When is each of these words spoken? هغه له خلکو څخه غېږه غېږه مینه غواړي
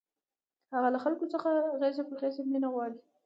هغه 0.73 0.89
له 0.93 0.99
خلکو 1.03 1.25
څخه 1.33 1.49
غېږه 1.79 2.03
غېږه 2.21 2.43
مینه 2.51 2.67
غواړي 2.73 2.97